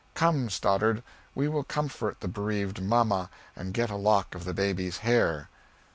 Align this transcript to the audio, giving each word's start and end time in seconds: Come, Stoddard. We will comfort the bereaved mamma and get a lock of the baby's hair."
Come, 0.15 0.49
Stoddard. 0.49 1.03
We 1.35 1.47
will 1.47 1.63
comfort 1.63 2.21
the 2.21 2.27
bereaved 2.27 2.81
mamma 2.81 3.29
and 3.55 3.71
get 3.71 3.91
a 3.91 3.95
lock 3.95 4.33
of 4.33 4.45
the 4.45 4.53
baby's 4.55 4.97
hair." 5.05 5.47